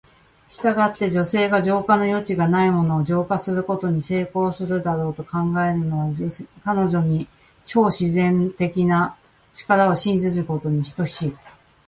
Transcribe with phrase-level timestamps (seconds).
[0.47, 6.11] したがって、女性が浄化の余地がないものを浄化することに成功するだろうと考えるのは、
[6.63, 7.27] 彼女に
[7.65, 9.15] 超自然的な
[9.53, 11.35] 力を信じることに等しい。